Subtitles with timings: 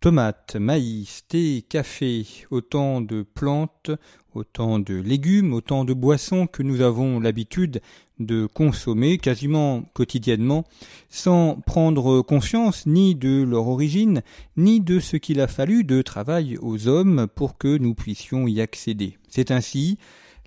[0.00, 3.90] Tomates, maïs, thé, café, autant de plantes,
[4.34, 7.80] autant de légumes, autant de boissons que nous avons l'habitude
[8.18, 10.64] de consommer quasiment quotidiennement
[11.08, 14.20] sans prendre conscience ni de leur origine
[14.58, 18.60] ni de ce qu'il a fallu de travail aux hommes pour que nous puissions y
[18.60, 19.16] accéder.
[19.30, 19.96] C'est ainsi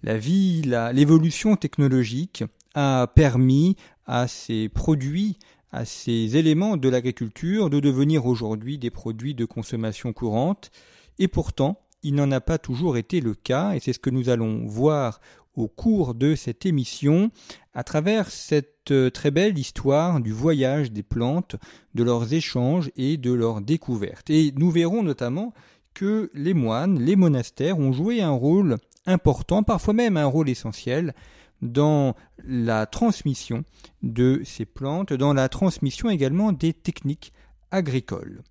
[0.05, 0.61] la vie,
[0.93, 2.43] l'évolution technologique
[2.75, 5.37] a permis à ces produits
[5.71, 10.71] à ces éléments de l'agriculture de devenir aujourd'hui des produits de consommation courante,
[11.19, 14.29] et pourtant il n'en a pas toujours été le cas, et c'est ce que nous
[14.29, 15.19] allons voir
[15.53, 17.29] au cours de cette émission
[17.73, 21.57] à travers cette euh, très belle histoire du voyage des plantes,
[21.93, 24.29] de leurs échanges et de leurs découvertes.
[24.29, 25.53] Et nous verrons notamment
[25.93, 31.13] que les moines, les monastères ont joué un rôle important, parfois même un rôle essentiel,
[31.61, 33.63] dans la transmission
[34.03, 37.33] de ces plantes, dans la transmission également des techniques
[37.71, 38.41] agricoles.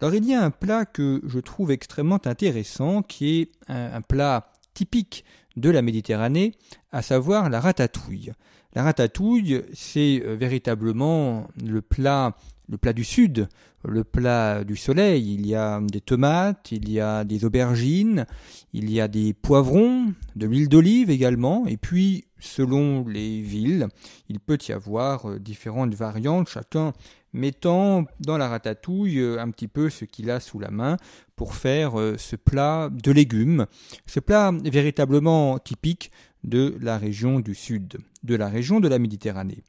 [0.00, 4.52] Alors il y a un plat que je trouve extrêmement intéressant, qui est un, plat
[4.74, 5.24] typique
[5.56, 6.52] de la Méditerranée,
[6.92, 8.32] à savoir la ratatouille.
[8.74, 12.36] La ratatouille, c'est euh, véritablement le plat,
[12.68, 13.48] le plat du sud,
[13.84, 15.34] le plat du soleil.
[15.34, 18.26] Il y a des tomates, il y a des aubergines,
[18.72, 23.88] il y a des poivrons, de l'huile d'olive également, et puis selon les villes,
[24.28, 26.92] il peut y avoir euh, différentes variantes, chacun
[27.32, 30.96] mettant dans la ratatouille euh, un petit peu ce qu'il a sous la main
[31.36, 33.66] pour faire euh, ce plat de légumes,
[34.06, 36.10] ce plat véritablement typique
[36.44, 39.64] de la région du sud, de la région de la Méditerranée.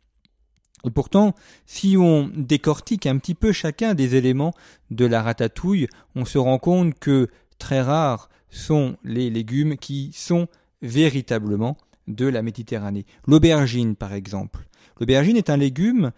[0.85, 1.33] Et pourtant,
[1.65, 4.53] si on décortique un petit peu chacun des éléments
[4.91, 10.47] de la ratatouille, on se rend compte que très rares sont les légumes qui sont
[10.81, 13.05] véritablement de la Méditerranée.
[13.27, 14.67] L'aubergine, par exemple.
[14.99, 16.11] L'aubergine est un légume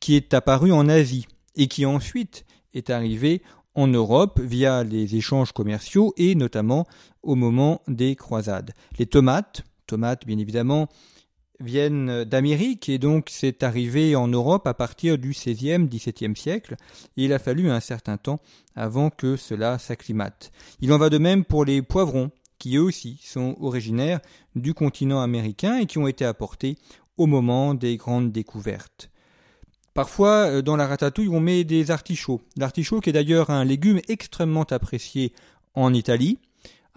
[0.00, 3.42] qui est apparu en Asie et qui ensuite est arrivé
[3.74, 6.86] en Europe via les échanges commerciaux et notamment
[7.22, 8.72] au moment des croisades.
[8.98, 10.88] Les tomates, tomates bien évidemment,
[11.60, 16.76] viennent d'Amérique et donc c'est arrivé en Europe à partir du XVIe, XVIIe siècle
[17.16, 18.40] et il a fallu un certain temps
[18.74, 20.50] avant que cela s'acclimate.
[20.80, 24.20] Il en va de même pour les poivrons qui eux aussi sont originaires
[24.54, 26.76] du continent américain et qui ont été apportés
[27.16, 29.10] au moment des grandes découvertes.
[29.94, 32.40] Parfois, euh, dans la ratatouille, on met des artichauts.
[32.56, 35.32] L'artichaut qui est d'ailleurs un légume extrêmement apprécié
[35.74, 36.38] en Italie.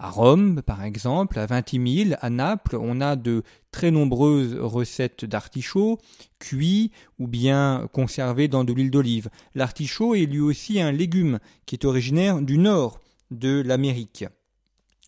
[0.00, 3.42] À Rome, par exemple, à Vintimille, à Naples, on a de
[3.72, 5.98] très nombreuses recettes d'artichauts,
[6.38, 9.28] cuits ou bien conservés dans de l'huile d'olive.
[9.56, 13.00] L'artichaut est lui aussi un légume qui est originaire du nord
[13.32, 14.24] de l'Amérique.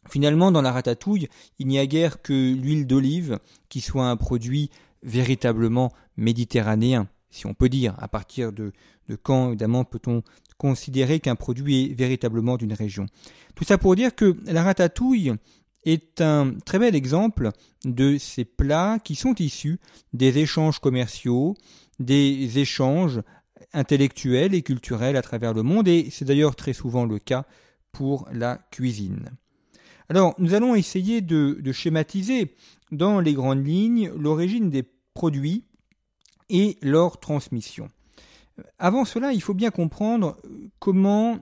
[0.09, 1.28] Finalement, dans la ratatouille,
[1.61, 4.71] il n'y a guère que l'huile d'olive qui soit un produit
[5.05, 7.95] véritablement méditerranéen, si on peut dire.
[7.99, 8.72] À partir de,
[9.09, 10.25] de quand, évidemment, peut-on
[10.60, 13.06] considérer qu'un produit est véritablement d'une région
[13.54, 15.32] Tout ça pour dire que la ratatouille
[15.84, 17.48] est un très bel exemple
[17.87, 19.81] de ces plats qui sont issus
[20.12, 21.54] des échanges commerciaux,
[21.98, 23.22] des échanges
[23.72, 27.47] intellectuels et culturels à travers le monde, et c'est d'ailleurs très souvent le cas
[27.91, 29.31] pour la cuisine.
[30.10, 32.54] Alors, nous allons essayer de, schématiser
[32.92, 34.84] dans les grandes lignes l'origine des
[35.15, 35.65] produits
[36.50, 37.88] et leur transmission.
[38.78, 40.37] Avant cela, il faut bien comprendre
[40.78, 41.38] comment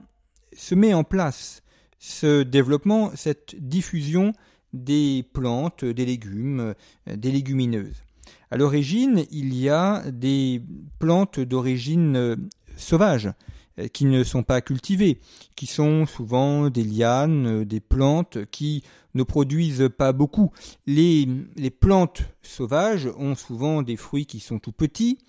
[0.53, 1.63] se met en place
[1.99, 4.33] ce développement, cette diffusion
[4.73, 6.73] des plantes, des légumes,
[7.07, 8.03] des légumineuses.
[8.51, 10.61] À l'origine, il y a des
[10.99, 13.29] plantes d'origine sauvage,
[13.79, 15.19] euh, qui ne sont pas cultivées,
[15.55, 18.83] qui sont souvent des lianes, euh, des plantes qui
[19.13, 20.51] ne produisent pas beaucoup.
[20.85, 25.19] Les, les plantes sauvages ont souvent des fruits qui sont tout petits,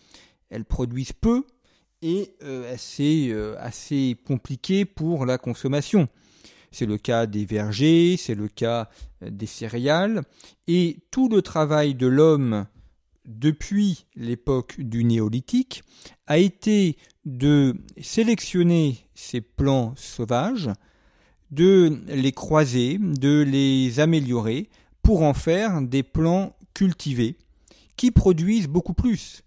[0.50, 1.44] elles produisent peu
[2.02, 6.08] et euh, assez, assez compliquées pour la consommation.
[6.72, 8.88] C'est le cas des vergers, c'est le cas
[9.20, 10.22] des céréales,
[10.68, 12.66] et tout le travail de l'homme
[13.26, 15.82] depuis l'époque du néolithique
[16.26, 20.70] a été de sélectionner ces plants sauvages,
[21.50, 24.68] de les croiser, de les améliorer
[25.02, 27.36] pour en faire des plants cultivés
[27.96, 29.42] qui produisent beaucoup plus,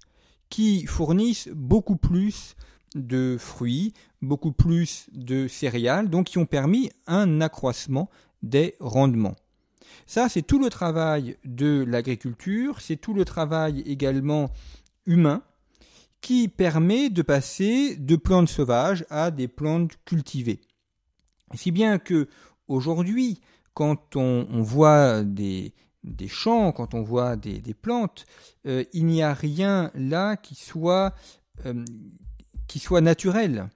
[0.54, 2.56] qui fournissent beaucoup plus
[2.94, 3.92] de fruits,
[4.22, 8.08] beaucoup plus de céréales, donc qui ont permis un accroissement
[8.44, 9.36] des rendements.
[10.06, 14.52] Ça, c'est tout le travail de l'agriculture, c'est tout le travail également
[15.08, 15.42] humain
[16.22, 20.62] qui permet de passer de plantes sauvages à des plantes cultivées.
[21.56, 22.28] Si bien que
[22.68, 23.42] aujourd'hui,
[23.74, 25.74] quand on, voit des,
[26.28, 28.26] champs, quand on voit des, plantes,
[28.66, 31.14] euh, il n'y a rien là qui soit,
[31.66, 31.84] euh,
[32.68, 33.70] qui soit naturel.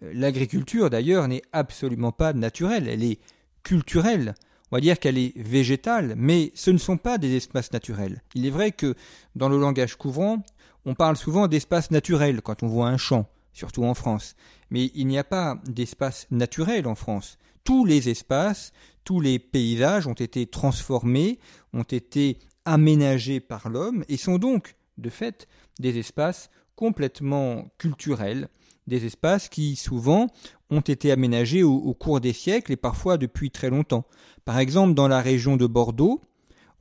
[0.00, 3.20] L'agriculture, d'ailleurs, n'est absolument pas naturelle, elle est
[3.62, 4.34] culturelle.
[4.70, 8.22] On va dire qu'elle est végétale, mais ce ne sont pas des espaces naturels.
[8.34, 8.94] Il est vrai que
[9.36, 10.42] dans le langage courant,
[10.84, 14.34] on parle souvent d'espaces naturels quand on voit un champ, surtout en France.
[14.70, 17.38] Mais il n'y a pas d'espace naturel en France.
[17.62, 18.72] Tous les espaces,
[19.04, 21.38] tous les paysages ont été transformés,
[21.72, 25.46] ont été aménagés par l'homme et sont donc, de fait,
[25.78, 28.48] des espaces complètement culturels,
[28.86, 30.28] des espaces qui souvent
[30.70, 34.04] ont été aménagés au, cours des siècles et parfois depuis très longtemps.
[34.44, 36.20] Par exemple, dans la région de Bordeaux,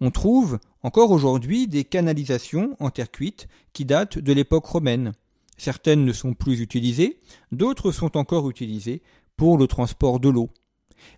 [0.02, 5.14] on trouve encore aujourd'hui des canalisations en terre cuite qui datent de l'époque romaine.
[5.58, 7.20] Certaines ne sont plus utilisées,
[7.52, 9.02] d'autres sont encore utilisées
[9.38, 10.50] pour le transport de l'eau.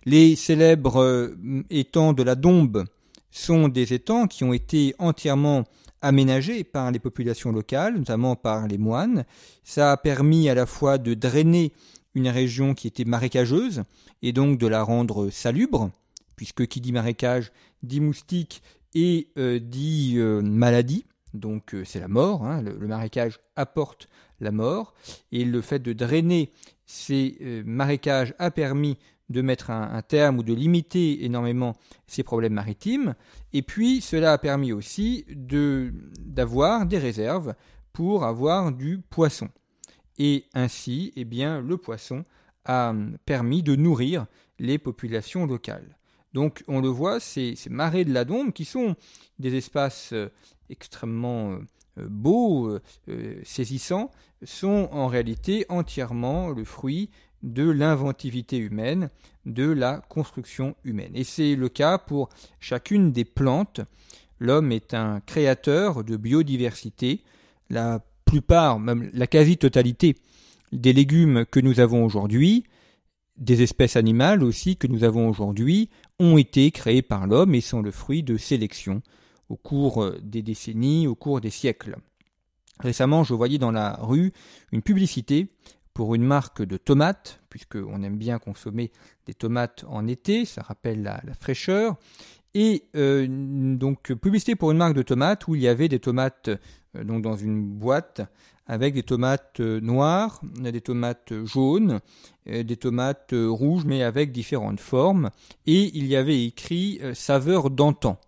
[0.04, 1.36] Les célèbres euh,
[1.70, 2.84] étangs de la Dombe
[3.30, 5.64] sont des étangs qui ont été entièrement
[6.00, 9.24] aménagés par les populations locales, notamment par les moines.
[9.64, 11.72] Ça a permis à la fois de drainer
[12.14, 13.82] une région qui était marécageuse
[14.22, 15.90] et donc de la rendre salubre,
[16.36, 17.52] puisque qui dit marécage
[17.82, 18.62] dit moustique
[18.94, 21.04] et euh, dit euh, maladie.
[21.34, 22.62] Donc c'est la mort, hein.
[22.62, 24.08] le, marécage apporte
[24.40, 24.94] la mort,
[25.32, 26.50] et le fait de drainer
[26.86, 28.96] ces marécages a permis
[29.28, 31.74] de mettre un, terme ou de limiter énormément
[32.06, 33.14] ces problèmes maritimes.
[33.52, 37.54] Et puis, cela a permis aussi de, d'avoir des réserves
[37.92, 39.48] pour avoir du poisson.
[40.18, 42.24] Et ainsi, eh bien, le poisson
[42.64, 42.94] a
[43.24, 44.26] permis de nourrir
[44.58, 45.96] les populations locales.
[46.32, 48.96] Donc, on le voit, ces, marais de la Dombe, qui sont
[49.38, 50.28] des espaces euh,
[50.68, 51.58] extrêmement euh,
[51.98, 52.78] euh, beaux,
[53.42, 54.10] saisissants,
[54.44, 57.08] sont en réalité entièrement le fruit
[57.42, 59.10] de l'inventivité humaine,
[59.44, 61.12] de la construction humaine.
[61.14, 62.28] Et c'est le cas pour
[62.60, 63.80] chacune des plantes.
[64.38, 67.22] L'homme est un créateur de biodiversité.
[67.70, 70.16] La plupart, même la quasi-totalité
[70.72, 72.64] des légumes que nous avons aujourd'hui,
[73.38, 77.82] des espèces animales aussi que nous avons aujourd'hui, ont été créés par l'homme et sont
[77.82, 79.02] le fruit de sélection
[79.48, 81.96] au cours des décennies, au cours des siècles.
[82.80, 84.32] Récemment, je voyais dans la rue
[84.72, 85.48] une publicité
[85.96, 88.92] pour une marque de tomates, puisqu'on aime bien consommer
[89.24, 91.96] des tomates en été, ça rappelle la, fraîcheur.
[92.52, 93.26] Et euh,
[93.76, 97.34] donc publicité pour une marque de tomates où il y avait des tomates euh, dans
[97.34, 98.20] une boîte
[98.66, 102.00] avec des tomates euh, noires, des tomates jaunes,
[102.44, 105.30] des tomates rouges mais avec différentes formes.
[105.66, 108.20] Et il y avait écrit saveur d'antan.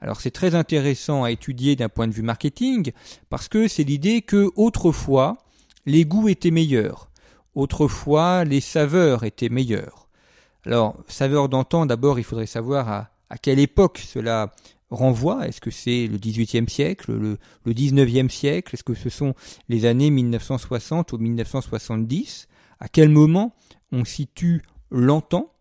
[0.00, 2.92] Alors c'est très intéressant à étudier d'un point de vue marketing
[3.28, 5.38] parce que c'est l'idée que autrefois
[5.86, 7.08] les goûts étaient meilleurs.
[7.54, 10.08] Autrefois, les saveurs étaient meilleures.
[10.66, 12.88] Alors, saveur d'antan, d'abord, il faudrait savoir
[13.30, 14.52] à, quelle époque cela
[14.90, 15.48] renvoie.
[15.48, 17.38] Est-ce que c'est le XVIIIe siècle, le,
[17.72, 18.74] XIXe siècle?
[18.74, 19.34] Est-ce que ce sont
[19.68, 22.48] les années 1960 ou 1970
[22.80, 23.54] À quel moment
[23.92, 25.52] on situe l'antan?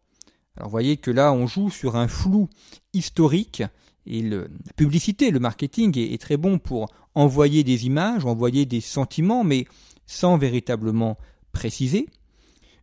[0.58, 2.50] Alors, voyez que là, on joue sur un flou
[2.94, 3.64] historique
[4.08, 4.44] et la
[4.76, 9.66] publicité, le marketing est, très bon pour envoyer des images, envoyer des sentiments, mais
[10.06, 11.18] sans véritablement
[11.52, 12.08] préciser.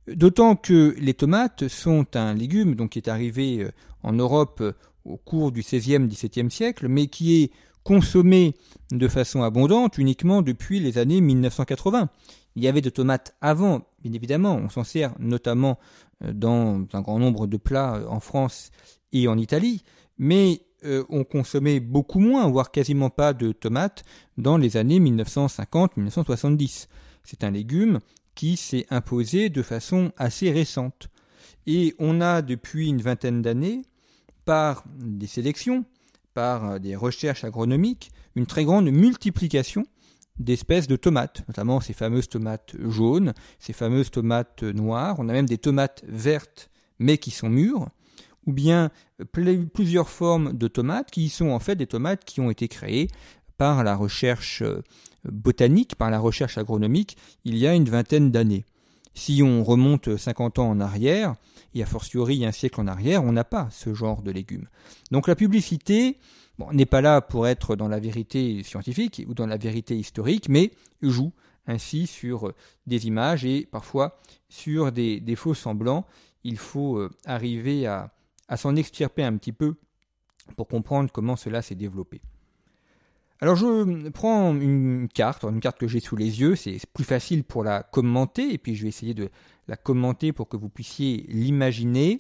[0.09, 3.71] D'autant que les tomates sont un légume donc qui est arrivé euh,
[4.03, 4.73] en Europe euh,
[5.05, 7.53] au cours du XVIe, XVIIe siècle, mais qui est
[7.85, 8.55] consommé
[8.91, 12.09] de façon abondante uniquement depuis les années 1980.
[12.57, 15.79] Il y avait de tomates avant, bien évidemment, on s'en sert notamment
[16.25, 18.73] euh, dans un grand nombre de plats en France
[19.13, 19.83] et en Italie,
[20.19, 20.63] mais
[21.11, 24.03] on consommait beaucoup moins, voire quasiment pas de tomates
[24.37, 26.89] dans les années 1950-1970.
[27.25, 28.01] C'est un légume
[28.35, 31.09] qui s'est imposé de façon assez récente.
[31.67, 33.83] Et on a depuis une vingtaine d'années,
[34.45, 35.85] par des sélections,
[36.35, 39.85] par des recherches agronomiques, une très grande multiplication
[40.39, 45.47] d'espèces de tomates, notamment ces fameuses tomates jaunes, ces fameuses tomates noires, on a même
[45.47, 47.89] des tomates vertes mais qui sont mûres,
[48.47, 48.91] ou bien
[49.33, 53.09] plusieurs formes de tomates qui sont en fait des tomates qui ont été créées
[53.63, 54.65] par la recherche
[55.25, 58.65] botanique, par la recherche agronomique, il y a une vingtaine d'années.
[59.15, 61.37] Si on remonte 50 ans en arrière,
[61.73, 64.67] et a fortiori un siècle en arrière, on n'a pas ce genre de légumes.
[65.13, 66.19] Donc la publicité
[66.73, 70.73] n'est pas là pour être dans la vérité scientifique ou dans la vérité historique, mais
[71.01, 71.31] joue
[71.69, 72.53] ainsi sur
[72.89, 76.05] des images et parfois sur des, faux semblants.
[76.43, 78.11] Il faut euh, arriver à
[78.57, 79.77] s'en extirper un petit peu
[80.57, 82.23] pour comprendre comment cela s'est développé.
[83.43, 87.43] Alors je prends une carte, une carte que j'ai sous les yeux, c'est plus facile
[87.43, 89.31] pour la commenter, et puis je vais essayer de
[89.67, 92.19] la commenter pour que vous puissiez l'imaginer.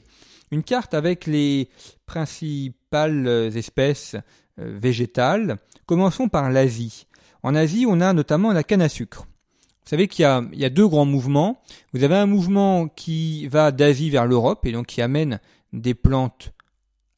[0.50, 1.69] Une carte avec les
[2.07, 4.17] principales espèces
[4.59, 5.59] euh, végétales.
[5.87, 7.07] Commençons par l'Asie.
[7.45, 9.23] En Asie, on a notamment la canne à sucre.
[9.23, 11.62] Vous savez qu'il y, a, deux grands mouvements.
[11.93, 15.38] Vous avez un mouvement qui va d'Asie vers l'Europe et donc qui amène
[15.73, 16.52] des plantes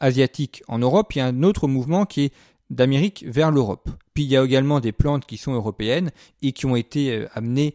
[0.01, 1.15] asiatiques en Europe.
[1.15, 2.33] Il y a un autre mouvement qui est
[2.75, 3.89] d'Amérique vers l'Europe.
[4.15, 6.11] Puis il y a également des plantes qui sont européennes
[6.43, 7.75] et qui ont été euh, amenées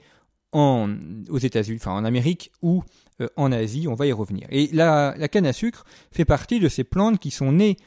[0.51, 0.89] en,
[1.29, 2.84] aux États-Unis, enfin en Amérique ou
[3.22, 3.88] euh, en Asie.
[3.88, 4.48] On va y revenir.
[4.51, 7.77] Et la, la canne à sucre fait partie de ces plantes qui sont nées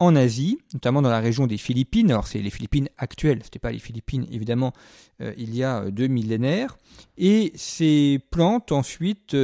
[0.00, 2.10] en Asie, notamment dans la région des Philippines.
[2.10, 4.72] Alors c'est les Philippines actuelles, c'était pas les Philippines évidemment
[5.20, 6.78] euh, il y a deux millénaires.
[7.16, 9.36] Et ces plantes ensuite,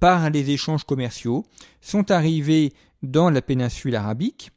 [0.00, 1.44] par les échanges commerciaux,
[1.80, 4.50] sont arrivées dans la péninsule arabique.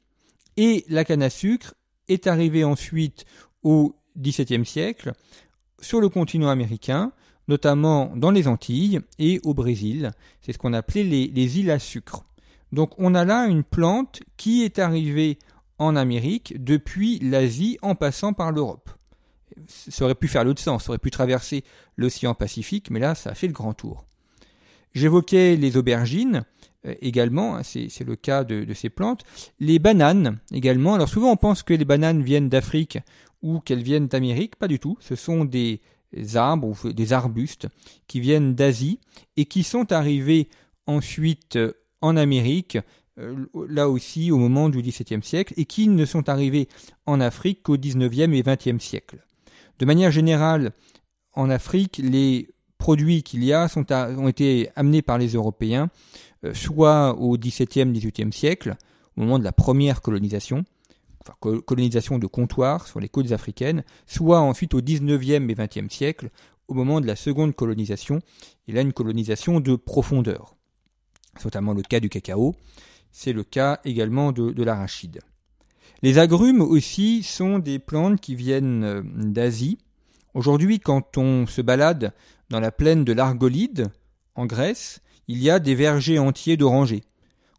[0.57, 1.74] Et la canne à sucre
[2.07, 3.25] est arrivée ensuite
[3.63, 5.13] au XVIIe siècle
[5.81, 7.12] sur le continent américain,
[7.47, 10.12] notamment dans les Antilles et au Brésil.
[10.41, 12.25] C'est ce qu'on appelait les, les îles à sucre.
[12.71, 15.38] Donc on a là une plante qui est arrivée
[15.77, 18.89] en Amérique depuis l'Asie en passant par l'Europe.
[19.67, 21.63] Ça aurait pu faire l'autre sens, ça aurait pu traverser
[21.95, 24.05] l'océan Pacifique, mais là ça a fait le grand tour.
[24.93, 26.43] J'évoquais les aubergines
[27.01, 29.24] également, hein, c'est le cas de, ces plantes.
[29.60, 30.96] Les bananes également.
[30.96, 33.00] Alors souvent on pense que les bananes viennent d'Afrique
[33.42, 34.98] ou qu'elles viennent d'Amérique, pas du tout.
[35.00, 35.82] Ce sont des
[36.36, 37.68] arbres ou des arbustes
[38.08, 39.00] qui viennent d'Asie
[39.38, 40.50] et qui sont arrivés
[40.88, 41.58] ensuite
[42.01, 42.77] en Amérique,
[43.18, 46.68] euh, là aussi au moment du XVIIe siècle, et qui ne sont arrivés
[47.06, 49.25] en Afrique qu'au XIXe et XXe siècle.
[49.80, 50.72] De manière générale,
[51.34, 56.35] en Afrique, les produits qu'il y a sont ont été amenés par les Européens, euh,
[56.53, 58.75] soit au XVIIe, XVIIIe siècle,
[59.17, 60.65] au moment de la première colonisation,
[61.21, 61.35] enfin
[61.65, 66.29] colonisation de comptoir sur les côtes africaines, soit ensuite au XIXe et XXe siècle,
[66.67, 68.19] au moment de la seconde colonisation,
[68.67, 70.55] et là une colonisation de profondeur
[71.37, 72.55] c'est notamment le cas du cacao,
[73.11, 75.21] c'est le cas également de, l'arachide.
[76.01, 79.77] Les agrumes aussi sont des plantes qui viennent euh, d'Asie.
[80.33, 82.13] Aujourd'hui, quand on se balade
[82.49, 83.87] dans la plaine de l'Argolide,
[84.35, 87.03] en Grèce, il y a des vergers entiers d'orangers.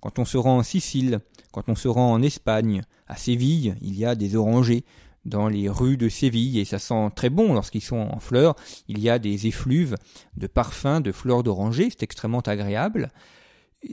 [0.00, 1.20] Quand on se rend en Sicile,
[1.52, 4.84] quand on se rend en Espagne, à Séville, il y a des orangers
[5.24, 8.54] dans les rues de Séville et ça sent très bon lorsqu'ils sont en fleurs.
[8.88, 9.96] Il y a des effluves
[10.36, 13.10] de parfums, de fleurs d'oranger, c'est extrêmement agréable.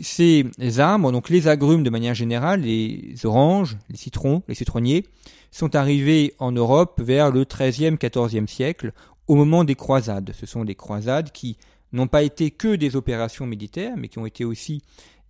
[0.02, 0.46] Ces
[0.80, 5.06] arbres, donc les agrumes de manière générale, les oranges, les citrons, les citronniers,
[5.52, 8.92] sont arrivés en Europe vers le XIIIe, XIVe siècle,
[9.28, 10.34] au moment des croisades.
[10.40, 11.58] Ce sont des croisades qui
[11.94, 14.82] n'ont pas été que des opérations militaires, mais qui ont été aussi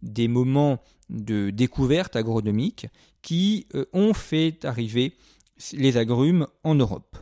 [0.02, 2.88] des moments de découverte agronomique
[3.22, 5.14] qui euh, ont fait arriver
[5.74, 7.18] les agrumes en Europe.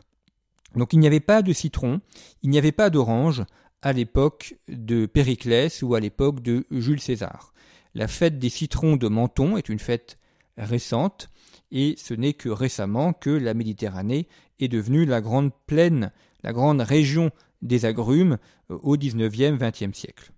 [0.74, 2.00] Donc il n'y avait pas de citron,
[2.42, 3.44] il n'y avait pas d'orange,
[3.82, 7.52] à l'époque de Périclès ou à l'époque de Jules César.
[7.94, 10.18] La fête des citrons de Menton est une fête
[10.56, 11.28] récente
[11.72, 14.28] et ce n'est que récemment que la Méditerranée
[14.60, 17.32] est devenue la grande plaine, la grande région
[17.62, 18.38] des agrumes
[18.70, 20.32] euh, au XIXe, XXe siècle.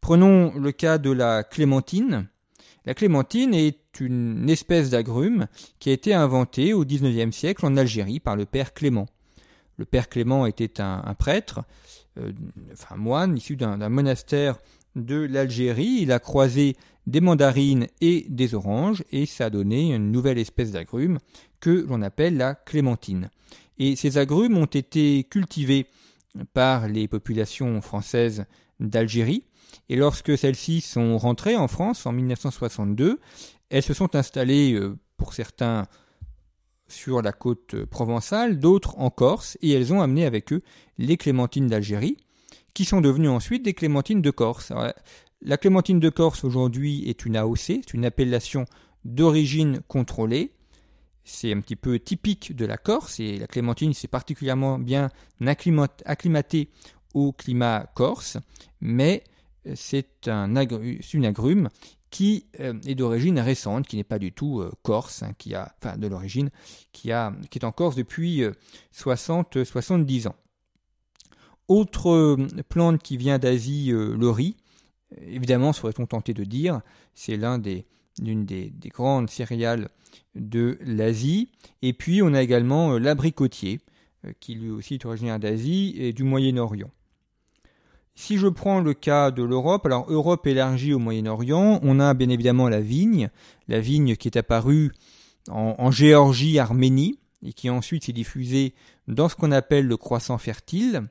[0.00, 2.28] Prenons le cas de la clémentine.
[2.84, 5.46] La clémentine est une espèce d'agrume
[5.80, 9.06] qui a été inventée au XIXe siècle en Algérie par le père Clément.
[9.78, 11.64] Le père Clément était un prêtre
[12.18, 12.32] euh,
[12.72, 14.58] enfin moine issu d'un monastère
[14.94, 15.98] de l'Algérie.
[16.00, 20.72] Il a croisé des mandarines et des oranges et ça a donné une nouvelle espèce
[20.72, 21.18] d'agrumes
[21.60, 23.30] que l'on appelle la clémentine.
[23.78, 25.86] Et ces agrumes ont été cultivés
[26.52, 28.44] par les populations françaises
[28.80, 29.44] d'Algérie
[29.88, 33.20] et lorsque celles-ci sont rentrées en France en 1962,
[33.70, 35.86] elles se sont installées euh, pour certains
[36.88, 40.62] sur la côte provençale, d'autres en Corse, et elles ont amené avec eux
[40.98, 42.16] les clémentines d'Algérie,
[42.74, 44.72] qui sont devenues ensuite des clémentines de Corse.
[45.42, 48.66] la clémentine de Corse aujourd'hui est une AOC, c'est une appellation
[49.04, 50.52] d'origine contrôlée.
[51.28, 55.10] C'est un petit peu typique de la Corse, et la clémentine s'est particulièrement bien
[56.04, 56.70] acclimatée
[57.14, 58.38] au climat corse,
[58.80, 59.24] mais
[59.74, 61.68] c'est un une agrume
[62.10, 65.74] qui euh, est d'origine récente, qui n'est pas du tout euh, corse, hein, qui a,
[65.98, 66.50] de l'origine,
[66.92, 68.42] qui, est en Corse depuis
[68.94, 70.36] 60-70 euh, ans.
[71.68, 72.36] Autre
[72.68, 74.56] plante qui vient d'Asie, le riz,
[75.20, 76.80] évidemment, serait-on tenté de dire,
[77.12, 77.86] c'est l'un des,
[78.22, 79.88] l'une des, grandes céréales
[80.34, 81.50] de l'Asie.
[81.82, 83.80] Et puis on a également euh, l'abricotier,
[84.24, 86.90] euh, qui lui aussi est originaire d'Asie et du Moyen-Orient.
[88.14, 92.30] Si je prends le cas de l'Europe, alors Europe élargie au Moyen-Orient, on a bien
[92.30, 93.28] évidemment la vigne,
[93.68, 94.92] la vigne qui est apparue
[95.50, 98.74] en, Géorgie, Arménie, et qui ensuite s'est diffusée
[99.06, 101.02] dans ce qu'on appelle le croissant fertile.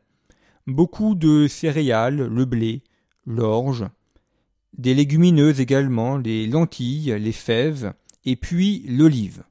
[0.65, 2.81] Beaucoup de céréales, le blé,
[3.27, 3.85] l'orge,
[4.77, 7.93] des légumineuses également, les lentilles, les fèves,
[8.25, 9.43] et puis l'olive.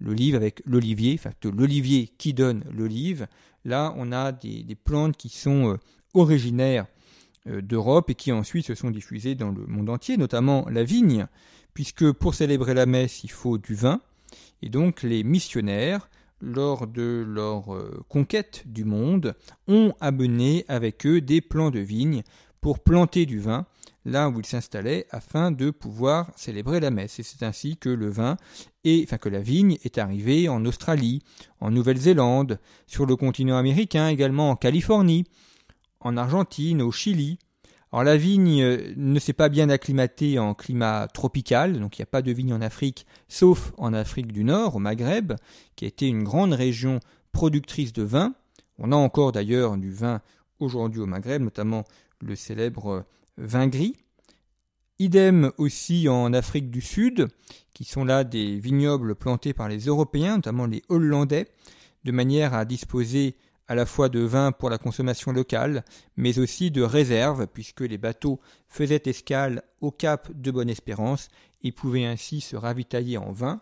[0.00, 3.26] L'olive avec l'olivier, enfin l'olivier qui donne l'olive.
[3.64, 5.76] Là, on a des, plantes qui sont euh,
[6.14, 6.86] originaires
[7.48, 11.26] euh, d'Europe et qui ensuite se sont diffusées dans le monde entier, notamment la vigne,
[11.74, 14.00] puisque pour célébrer la messe, il faut du vin.
[14.62, 16.08] Et donc les missionnaires,
[16.40, 19.34] lors de leur euh, conquête du monde,
[19.66, 22.22] ont amené avec eux des plants de vigne
[22.60, 23.66] pour planter du vin
[24.04, 27.18] là où ils s'installaient afin de pouvoir célébrer la messe.
[27.18, 28.36] Et c'est ainsi que le vin
[28.84, 31.22] et enfin que la vigne est arrivée en Australie,
[31.60, 35.24] en Nouvelle-Zélande, sur le continent américain, également en Californie,
[36.00, 37.38] en Argentine, au Chili.
[37.92, 42.04] Alors la vigne euh, ne s'est pas bien acclimatée en climat tropical, donc il n'y
[42.04, 45.32] a pas de vigne en Afrique, sauf en Afrique du Nord, au Maghreb,
[45.74, 47.00] qui a été une grande région
[47.32, 48.34] productrice de vin.
[48.78, 50.20] On a encore d'ailleurs du vin
[50.60, 51.84] aujourd'hui au Maghreb, notamment
[52.20, 53.04] le célèbre
[53.38, 53.96] vin gris.
[54.98, 57.28] Idem aussi en Afrique du Sud,
[57.72, 61.46] qui sont là des vignobles plantés par les Européens, notamment les Hollandais,
[62.04, 63.36] de manière à disposer
[63.68, 65.84] à la fois de vin pour la consommation locale,
[66.16, 71.28] mais aussi de réserves, puisque les bateaux faisaient escale au cap de Bonne-Espérance
[71.62, 73.60] et pouvaient ainsi se ravitailler en vin.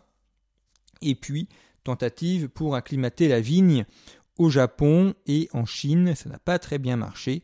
[1.02, 1.48] Et puis,
[1.84, 3.84] tentative pour acclimater la vigne
[4.38, 7.42] au Japon et en Chine, ça n'a pas très bien marché,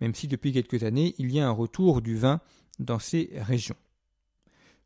[0.00, 2.40] même si depuis quelques années il y a un retour du vin
[2.78, 3.76] dans ces régions.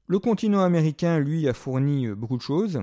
[0.07, 2.83] Le continent américain, lui, a fourni beaucoup de choses.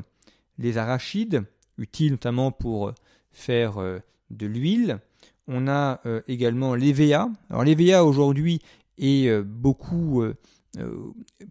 [0.57, 1.43] Les arachides,
[1.79, 2.93] utiles notamment pour
[3.31, 4.99] faire euh, de l'huile.
[5.47, 7.29] On a euh, également l'EVA.
[7.49, 8.61] Alors l'EVA aujourd'hui
[8.97, 10.23] est euh, beaucoup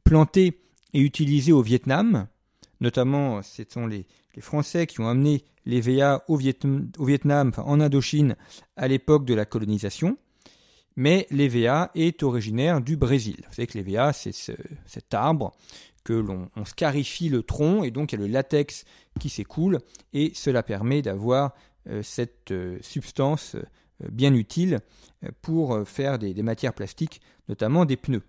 [0.04, 0.60] planté
[0.92, 2.28] et utilisé au Vietnam.
[2.80, 4.06] Notamment, ce sont les,
[4.40, 8.36] Français qui ont amené l'EVA au, Vietnam, en Indochine,
[8.76, 10.16] à l'époque de la colonisation.
[11.00, 13.37] Mais l'EVA est originaire du Brésil.
[13.46, 15.56] Vous savez que l'EVA, c'est cet arbre
[16.02, 18.84] que l'on scarifie le tronc et donc il y a le latex
[19.20, 19.78] qui s'écoule
[20.12, 21.54] et cela permet d'avoir
[21.88, 23.62] euh, cette euh, substance euh,
[24.11, 24.80] bien utile
[25.40, 28.24] pour faire des, matières plastiques, notamment des pneus.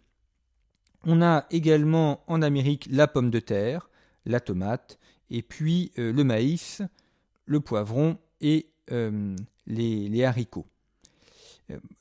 [1.06, 3.90] On a également en Amérique la pomme de terre,
[4.26, 5.00] la tomate,
[5.32, 6.84] et puis le maïs,
[7.46, 8.72] le poivron et
[9.68, 10.66] les, haricots.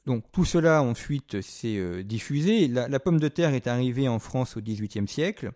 [0.06, 2.68] Donc tout cela ensuite s'est diffusé.
[2.68, 5.50] La, pomme de terre est arrivée en France au XVIIIe siècle.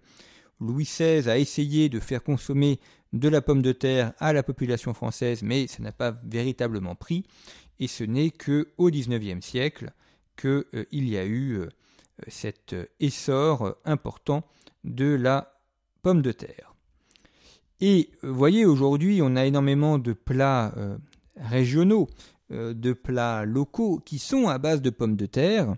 [0.61, 2.79] Louis XVI a essayé de faire consommer
[3.13, 7.25] de la pomme de terre à la population française, mais ça n'a pas véritablement pris,
[7.81, 9.93] et ce n'est que au XIXe siècle
[10.37, 11.69] qu'il euh, y a eu euh,
[12.29, 14.45] cet essor important
[14.85, 15.61] de la
[16.03, 16.75] pomme de terre.
[17.81, 20.97] Et vous voyez, aujourd'hui, on a énormément de plats euh,
[21.37, 22.09] régionaux,
[22.53, 25.75] de plats locaux qui sont à base de pommes de terre.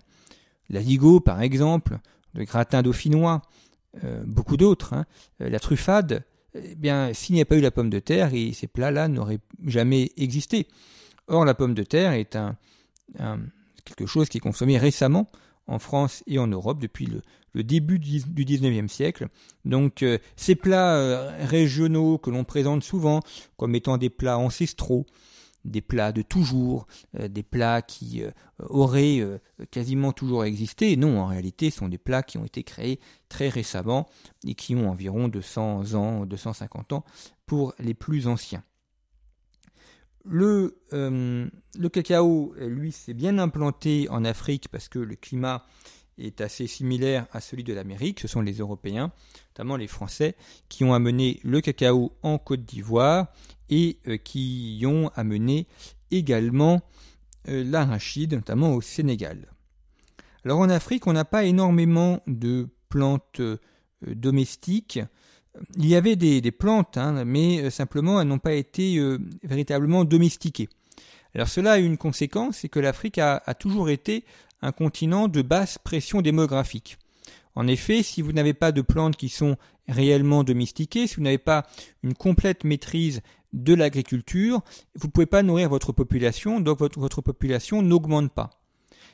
[0.69, 1.99] La ligo, par exemple,
[2.33, 3.41] le gratin dauphinois,
[4.25, 4.93] beaucoup d'autres.
[4.93, 5.05] Hein.
[5.39, 6.23] La truffade,
[6.55, 10.11] eh bien, s'il n'y a pas eu la pomme de terre, ces plats-là n'auraient jamais
[10.17, 10.67] existé.
[11.27, 12.57] Or, la pomme de terre est un,
[13.83, 15.29] quelque chose qui est consommé récemment
[15.67, 17.21] en France et en Europe depuis le,
[17.63, 19.27] début du XIXe siècle.
[19.63, 23.21] Donc, euh, ces plats euh, régionaux que l'on présente souvent
[23.55, 25.05] comme étant des plats ancestraux,
[25.65, 26.87] des plats de toujours,
[27.19, 29.39] euh, des plats qui euh, auraient euh,
[29.71, 30.95] quasiment toujours existé.
[30.95, 34.07] Non, en réalité, ce sont des plats qui ont été créés très récemment
[34.45, 37.03] et qui ont environ 200 ans, 250 ans
[37.45, 38.63] pour les plus anciens.
[40.27, 45.67] Le, le cacao, lui, s'est bien implanté en Afrique parce que le climat
[46.17, 48.19] est assez similaire à celui de l'Amérique.
[48.19, 49.11] Ce sont les Européens,
[49.53, 50.35] notamment les Français,
[50.69, 53.27] qui ont amené le cacao en Côte d'Ivoire
[53.69, 55.67] et euh, qui ont amené
[56.11, 56.81] également
[57.49, 59.51] euh, l'arachide, notamment au Sénégal.
[60.43, 63.57] Alors en Afrique, on n'a pas énormément de plantes euh,
[64.05, 64.99] domestiques.
[65.77, 68.99] Il y avait des, plantes, hein, mais simplement elles n'ont pas été
[69.41, 70.67] véritablement domestiquées.
[71.35, 74.23] Alors cela a une conséquence, c'est que l'Afrique a, toujours été
[74.61, 76.97] un continent de basse pression démographique.
[77.55, 79.55] En effet, si vous n'avez pas de plantes qui sont
[79.87, 81.65] réellement domestiquées, si vous n'avez pas
[82.03, 83.21] une complète maîtrise
[83.53, 84.61] de l'agriculture,
[84.95, 88.49] vous ne pouvez pas nourrir votre population, donc votre, population n'augmente pas.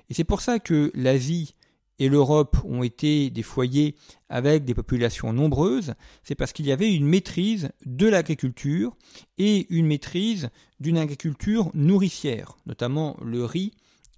[0.10, 1.56] Et c'est pour ça que l'Asie
[1.99, 3.95] et l'Europe ont été des foyers
[4.27, 8.95] avec des populations nombreuses, c'est parce qu'il y avait une maîtrise de l'agriculture
[9.38, 10.49] et une maîtrise
[10.80, 13.73] d'une agriculture nourricière, notamment le riz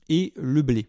[0.07, 0.87] et le blé.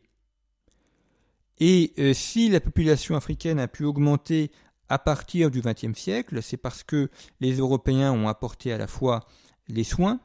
[1.60, 4.50] Et euh, si la population africaine a pu augmenter
[4.88, 9.26] à partir du XXe siècle, c'est parce que les Européens ont apporté à la fois
[9.68, 10.20] les soins,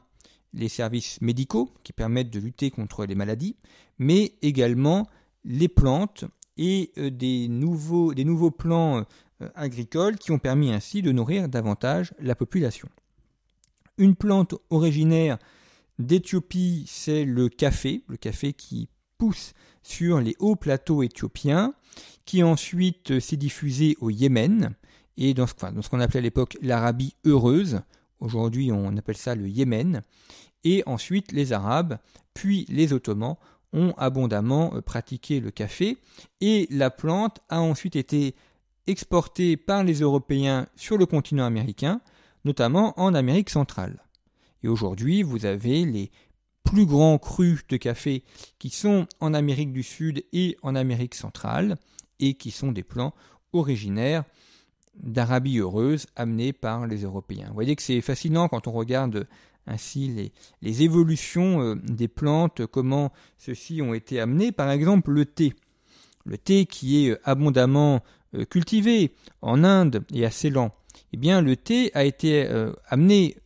[0.52, 3.56] les services médicaux qui permettent de lutter contre les maladies,
[3.98, 5.08] mais également
[5.44, 6.24] les plantes
[6.56, 9.06] et euh, des nouveaux, plans
[9.40, 12.88] euh, agricoles qui ont permis ainsi de nourrir davantage la population.
[13.98, 15.38] Une plante originaire
[15.98, 18.88] d'Éthiopie, c'est le café, le café qui
[19.20, 19.52] pousse
[19.82, 21.74] sur les hauts plateaux éthiopiens,
[22.24, 24.74] qui ensuite s'est diffusé au Yémen,
[25.18, 27.82] et dans ce, qu'on appelait à l'époque l'Arabie heureuse,
[28.18, 30.02] aujourd'hui on appelle ça le Yémen,
[30.64, 31.98] et ensuite les Arabes,
[32.32, 33.36] puis les Ottomans
[33.74, 35.98] ont abondamment euh, pratiqué le café,
[36.40, 38.34] et la plante a ensuite été
[38.86, 42.00] exportée par les Européens sur le continent américain,
[42.46, 44.02] notamment en Amérique centrale.
[44.62, 46.10] Et aujourd'hui, vous avez les
[46.64, 48.22] plus grands crus de café
[48.58, 51.76] qui sont en Amérique du Sud et en Amérique centrale
[52.20, 53.14] et qui sont des plants
[53.52, 54.24] originaires
[55.02, 57.46] d'Arabie heureuse amenés par les Européens.
[57.48, 59.26] Vous voyez que c'est fascinant quand on regarde
[59.66, 64.52] ainsi les, évolutions euh, des plantes, comment ceux-ci ont été amenés.
[64.52, 65.54] Par exemple, le thé.
[66.24, 68.02] Le thé qui est abondamment
[68.34, 70.72] euh, cultivé en Inde et à Ceylan.
[71.12, 73.36] Eh bien, le thé a été euh, amené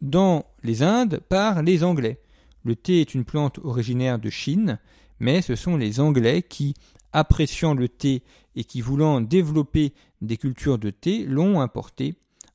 [0.00, 2.18] dans les Indes par les Anglais.
[2.64, 4.78] Le thé est une plante originaire de Chine,
[5.18, 6.74] mais ce sont les Anglais qui,
[7.12, 8.22] appréciant le thé
[8.54, 12.14] et qui voulant développer des cultures de thé, l'ont importé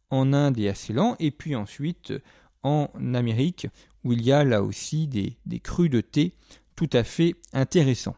[0.10, 2.13] en Inde et à Ceylan, et puis ensuite
[2.63, 3.67] en Amérique,
[4.04, 6.34] où il y a là aussi des, des crus de thé
[6.76, 8.15] tout à fait intéressants.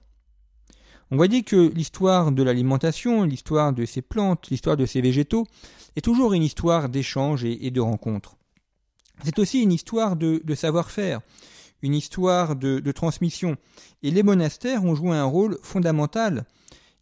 [1.11, 5.47] On voit dire que l'histoire de l'alimentation, l'histoire de ces plantes, l'histoire de ces végétaux,
[5.95, 8.35] est toujours une histoire d'échange et, de rencontres.
[9.23, 11.21] C'est aussi une histoire de savoir-faire
[11.81, 13.57] une histoire de, transmission.
[14.03, 16.45] Et les monastères ont joué un rôle fondamental.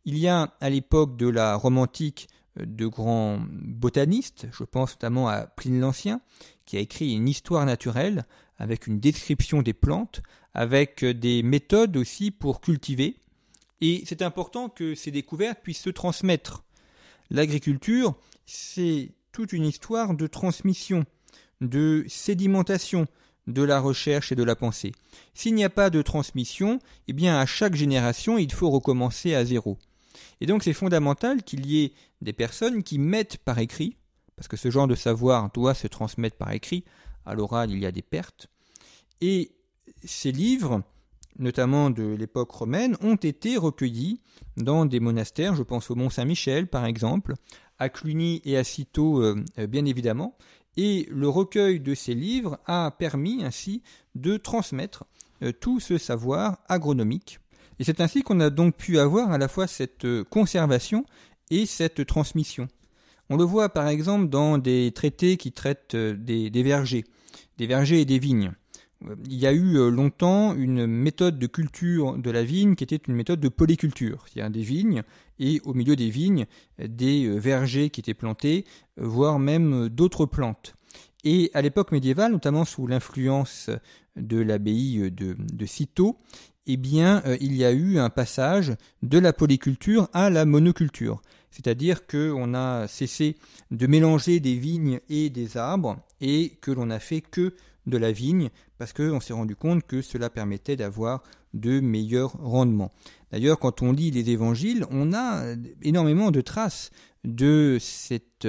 [0.06, 2.28] Il y a à l'époque de la romantique
[2.60, 6.22] euh, de grands botanistes, je pense notamment à Pline l'Ancien,
[6.66, 8.26] qui a écrit une histoire naturelle
[8.58, 10.22] avec une description des plantes,
[10.54, 13.18] avec euh, des méthodes aussi pour cultiver.
[13.82, 16.64] Et c'est important que ces découvertes puissent se transmettre.
[17.30, 21.06] L'agriculture, c'est toute une histoire de transmission,
[21.62, 23.08] de sédimentation,
[23.48, 24.92] de la recherche et de la pensée.
[25.34, 29.46] S'il n'y a pas de transmission, eh bien à chaque génération, il faut recommencer à
[29.46, 29.78] zéro.
[30.42, 33.96] Et donc c'est fondamental qu'il y ait des personnes qui mettent par écrit,
[34.36, 36.84] parce que ce genre de savoir doit se transmettre par écrit,
[37.26, 38.48] à l'oral il y a des pertes,
[39.22, 39.52] et
[40.04, 40.84] ces livres,
[41.40, 44.22] notamment de l'époque romaine, ont été recueillis
[44.58, 47.34] dans des monastères, je pense au Mont Saint-Michel par exemple,
[47.80, 50.36] à Cluny et à Cîteaux euh, bien évidemment,
[50.78, 53.82] et le recueil de ces livres a permis ainsi
[54.16, 55.06] de transmettre
[55.44, 57.40] euh, tout ce savoir agronomique.
[57.80, 61.06] Et c'est ainsi qu'on a donc pu avoir à la fois cette euh, conservation
[61.50, 62.68] et cette transmission.
[63.30, 67.04] On le voit par exemple dans des traités qui traitent euh, des, des vergers,
[67.58, 68.54] des vergers et des vignes
[69.02, 72.96] il y a eu euh, longtemps une méthode de culture de la vigne qui était
[72.96, 75.04] une méthode de polyculture, c'est-à-dire des vignes
[75.40, 76.46] et au milieu des vignes
[76.80, 78.66] des euh, vergers qui étaient plantés,
[79.00, 80.76] euh, voire même d'autres plantes.
[81.24, 83.70] Et à l'époque médiévale, notamment sous l'influence
[84.16, 86.18] de l'abbaye de, Cîteaux,
[86.68, 91.22] eh bien, il y a eu un passage de la polyculture à la monoculture.
[91.50, 93.36] C'est-à-dire qu'on a cessé
[93.72, 97.54] de mélanger des vignes et des arbres et que l'on n'a fait que
[97.88, 101.24] de la vigne parce qu'on s'est rendu compte que cela permettait d'avoir
[101.54, 102.94] de meilleurs rendements.
[103.32, 106.92] D'ailleurs, quand on lit les évangiles, on a énormément de traces
[107.24, 108.48] de cette,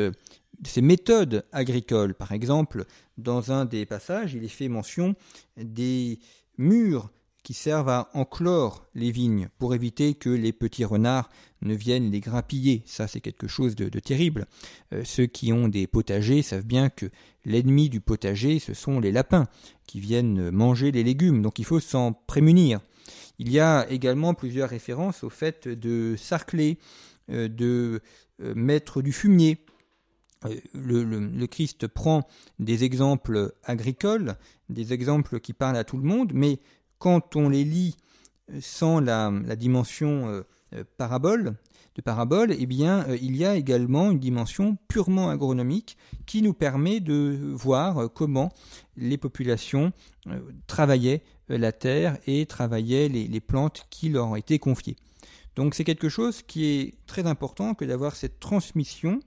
[0.65, 2.15] ces méthodes agricoles.
[2.15, 2.85] Par exemple,
[3.17, 5.15] dans un des passages, il est fait mention
[5.57, 6.19] des
[6.59, 7.11] murs
[7.49, 11.31] qui servent à enclore les vignes pour éviter que les petits renards
[11.63, 12.83] ne viennent les grappiller.
[12.85, 14.47] Ça, c'est quelque chose de, terrible.
[14.93, 17.07] Euh, ceux qui ont des potagers savent bien que
[17.47, 19.47] l'ennemi du potager, ce sont les lapins
[19.87, 21.41] qui viennent manger les légumes.
[21.41, 22.81] Donc il faut s'en prémunir.
[23.39, 26.77] Il y a également plusieurs références au fait de sarcler,
[27.31, 28.03] euh, de
[28.43, 29.65] euh, mettre du fumier.
[30.75, 34.37] le, Christ prend des exemples agricoles,
[34.69, 36.59] des exemples qui parlent à tout le monde, mais
[36.99, 37.97] quand on les lit
[38.53, 40.43] euh, sans la, dimension euh,
[40.75, 41.55] euh, parabole,
[41.95, 47.01] de parabole, eh bien, il y a également une dimension purement agronomique qui nous permet
[47.01, 48.53] de voir comment
[48.97, 49.93] les populations
[50.69, 54.95] travaillaient la terre et travaillaient les, plantes qui leur ont été confiées.
[55.57, 59.19] Donc c'est quelque chose qui est très important que d'avoir cette transmission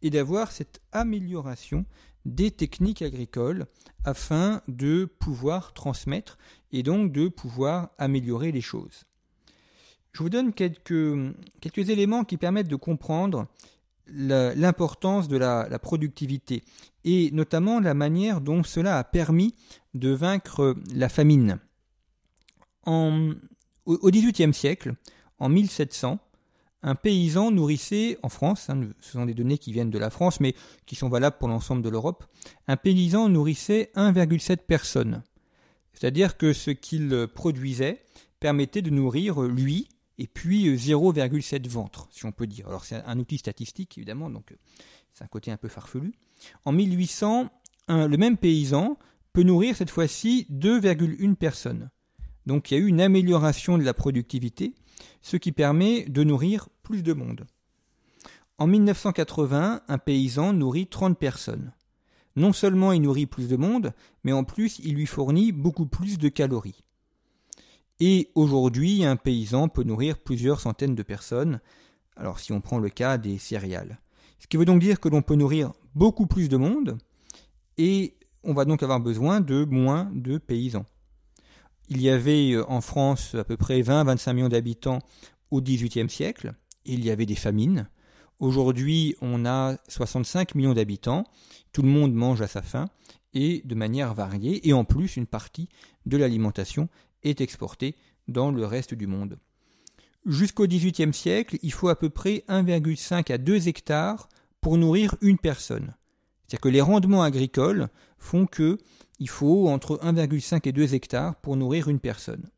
[0.00, 1.84] et d'avoir cette amélioration
[2.24, 3.66] des techniques agricoles
[4.04, 6.38] afin de pouvoir transmettre
[6.74, 9.04] et donc de pouvoir améliorer les choses.
[10.12, 10.98] Je vous donne quelques,
[11.76, 13.46] éléments qui permettent de comprendre
[14.08, 16.64] l'importance de la, productivité
[17.04, 19.54] et notamment la manière dont cela a permis
[19.94, 21.60] de vaincre la famine.
[22.86, 24.94] Au XVIIIe siècle,
[25.38, 26.18] en 1700,
[26.82, 30.40] un paysan nourrissait en France, hein, ce sont des données qui viennent de la France
[30.40, 30.54] mais
[30.86, 32.24] qui sont valables pour l'ensemble de l'Europe,
[32.66, 35.22] un paysan nourrissait 1,7 personnes.
[35.94, 38.04] C'est-à-dire que ce qu'il produisait
[38.40, 42.68] permettait de nourrir lui et puis 0,7 ventre, si on peut dire.
[42.68, 44.54] Alors c'est un outil statistique évidemment, donc
[45.12, 46.12] c'est un côté un peu farfelu.
[46.64, 47.48] En 1800,
[47.88, 48.98] le même paysan
[49.32, 51.90] peut nourrir cette fois-ci 2,1 personnes.
[52.46, 54.74] Donc il y a eu une amélioration de la productivité,
[55.22, 57.46] ce qui permet de nourrir plus de monde.
[58.58, 61.72] En 1980, un paysan nourrit 30 personnes.
[62.36, 63.92] Non seulement il nourrit plus de monde,
[64.24, 66.82] mais en plus il lui fournit beaucoup plus de calories.
[68.00, 71.60] Et aujourd'hui, un paysan peut nourrir plusieurs centaines de personnes,
[72.16, 74.00] alors si on prend le cas des céréales.
[74.40, 76.98] Ce qui veut donc dire que l'on peut nourrir beaucoup plus de monde,
[77.78, 80.86] et on va donc avoir besoin de moins de paysans.
[81.88, 85.00] Il y avait euh, en France à peu près 20-25 millions d'habitants
[85.50, 86.54] au XVIIIe siècle,
[86.86, 87.88] et il y avait des famines.
[88.40, 91.24] Aujourd'hui, on a 65 millions d'habitants,
[91.74, 92.88] tout le monde mange à sa faim,
[93.34, 95.68] et de manière variée, et en plus une partie
[96.06, 96.88] de l'alimentation
[97.24, 97.96] est exportée
[98.28, 99.38] dans le reste du monde.
[100.24, 104.28] Jusqu'au XVIIIe siècle, il faut à peu près 1,5 à 2 hectares
[104.60, 105.94] pour nourrir une personne.
[106.46, 108.78] C'est-à-dire que les rendements agricoles font que
[109.18, 112.48] il faut entre 1,5 et 2 hectares pour nourrir une personne.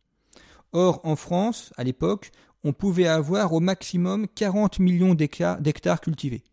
[0.73, 2.33] Or, en France, à l'époque,
[2.65, 6.45] on pouvait avoir au maximum 40 millions d'hectares cultivés.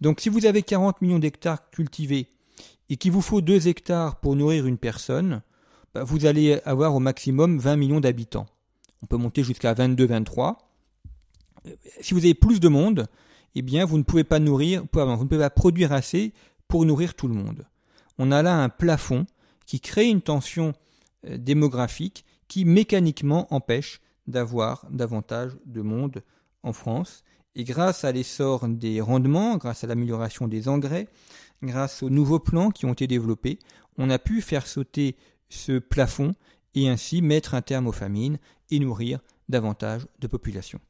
[0.00, 2.28] Donc si vous avez 40 millions d'hectares cultivés
[2.88, 5.42] et qu'il vous faut 2 hectares pour nourrir une personne,
[5.94, 8.46] bah, vous allez avoir au maximum 20 millions d'habitants.
[9.02, 10.58] On peut monter jusqu'à 22, 23.
[12.00, 13.06] Si vous avez plus de monde,
[13.54, 16.32] eh bien vous ne pouvez pas nourrir, vous ne pouvez pas produire assez
[16.68, 17.66] pour nourrir tout le monde
[18.18, 19.26] on a là un plafond
[19.66, 20.74] qui crée une tension
[21.26, 26.22] euh, démographique qui mécaniquement empêche d'avoir davantage de monde
[26.62, 27.24] en France.
[27.58, 31.08] Et grâce à l'essor des rendements, grâce à l'amélioration des engrais,
[31.62, 33.58] grâce aux nouveaux plans qui ont été développés,
[33.96, 35.16] on a pu faire sauter
[35.48, 36.34] ce plafond
[36.74, 38.38] et ainsi mettre un terme aux famines
[38.70, 40.80] et nourrir davantage de populations.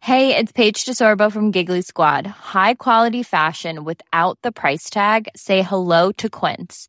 [0.00, 2.26] Hey, it's Paige DeSorbo from Giggly Squad.
[2.26, 5.28] High quality fashion without the price tag.
[5.34, 6.88] Say hello to Quince.